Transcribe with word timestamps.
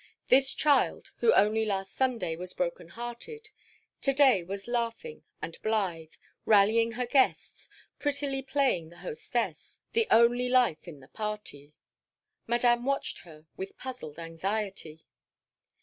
This 0.29 0.55
child, 0.55 1.11
who 1.17 1.31
only 1.33 1.63
last 1.63 1.93
Saturday 1.93 2.35
was 2.35 2.55
broken 2.55 2.87
hearted, 2.87 3.51
to 4.01 4.13
day 4.13 4.41
was 4.41 4.67
laughing 4.67 5.21
and 5.43 5.61
blithe, 5.61 6.13
rallying 6.43 6.93
her 6.93 7.05
guests, 7.05 7.69
prettily 7.99 8.41
playing 8.41 8.89
the 8.89 8.97
hostess, 9.05 9.77
the 9.93 10.07
only 10.09 10.49
life 10.49 10.87
in 10.87 11.01
the 11.01 11.07
party. 11.07 11.75
Madame 12.47 12.83
watched 12.83 13.19
her 13.19 13.45
with 13.55 13.77
puzzled 13.77 14.17
anxiety. 14.17 15.03